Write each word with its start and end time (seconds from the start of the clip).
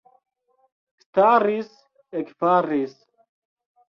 Staris, 1.03 1.69
ekfaris. 2.21 2.97